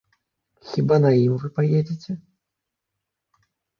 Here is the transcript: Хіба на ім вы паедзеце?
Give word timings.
Хіба 0.69 0.95
на 1.03 1.11
ім 1.25 1.33
вы 1.43 1.47
паедзеце? 1.59 2.11